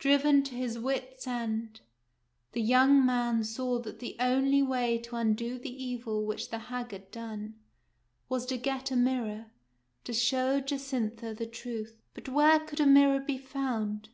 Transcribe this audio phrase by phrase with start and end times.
[0.00, 1.82] Driven to his wits' end,
[2.50, 6.90] the young man saw that the only way to undo the evil which the hag
[6.90, 7.54] had done
[8.28, 9.52] was to get a mirror,
[10.02, 12.02] to show Jacintha the truth.
[12.12, 14.08] But where could a mirror be found